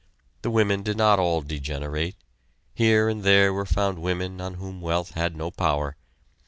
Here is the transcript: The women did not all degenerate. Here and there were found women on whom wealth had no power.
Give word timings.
The 0.41 0.49
women 0.49 0.81
did 0.81 0.97
not 0.97 1.19
all 1.19 1.43
degenerate. 1.43 2.15
Here 2.73 3.07
and 3.07 3.21
there 3.21 3.53
were 3.53 3.67
found 3.67 3.99
women 3.99 4.41
on 4.41 4.55
whom 4.55 4.81
wealth 4.81 5.11
had 5.11 5.35
no 5.37 5.51
power. 5.51 5.95